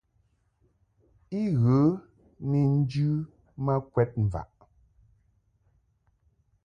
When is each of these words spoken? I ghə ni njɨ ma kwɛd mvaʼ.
I 1.39 1.41
ghə 1.61 1.79
ni 2.49 2.59
njɨ 2.77 3.09
ma 3.63 3.73
kwɛd 3.91 4.11
mvaʼ. 4.25 4.49